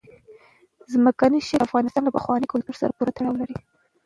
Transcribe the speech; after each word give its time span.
ځمکنی 0.93 1.39
شکل 1.47 1.57
د 1.61 1.65
افغانستان 1.67 2.03
له 2.05 2.11
پخواني 2.17 2.45
کلتور 2.53 2.75
سره 2.81 2.95
پوره 2.97 3.11
تړاو 3.17 3.39
لري. 3.41 3.55